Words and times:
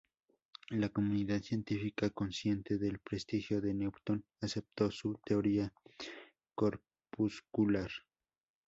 La 0.71 0.89
comunidad 0.89 1.43
científica, 1.43 2.09
consciente 2.09 2.79
del 2.79 2.97
prestigio 2.97 3.61
de 3.61 3.75
Newton, 3.75 4.25
aceptó 4.41 4.89
su 4.89 5.19
teoría 5.23 5.71
corpuscular. 6.55 7.91